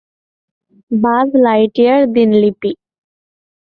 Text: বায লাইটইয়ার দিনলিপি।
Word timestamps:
বায 0.91 1.27
লাইটইয়ার 1.43 2.01
দিনলিপি। 2.15 2.71